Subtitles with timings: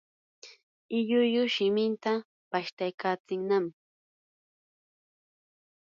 [0.97, 2.19] lllullu shimintan
[2.51, 3.65] pashtaykachinnam.